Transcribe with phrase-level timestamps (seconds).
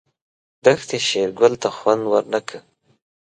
[0.63, 2.59] دښتې شېرګل ته خوند ورنه کړ.